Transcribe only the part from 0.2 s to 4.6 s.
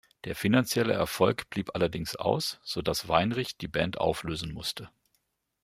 Der finanzielle Erfolg blieb allerdings aus, so dass Weinrich die Band auflösen